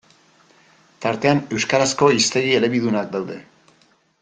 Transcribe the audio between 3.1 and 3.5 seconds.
daude.